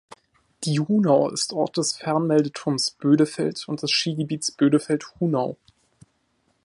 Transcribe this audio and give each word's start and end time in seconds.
Die 0.63 0.79
Hunau 0.79 1.29
ist 1.29 1.53
Ort 1.53 1.77
des 1.77 1.95
Fernmeldeturms 1.95 2.89
Bödefeld 2.89 3.67
und 3.67 3.83
des 3.83 3.91
Skigebiets 3.91 4.49
Bödefeld-Hunau. 4.51 5.57